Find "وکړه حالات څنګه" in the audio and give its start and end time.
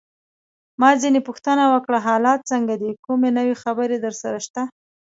1.73-2.73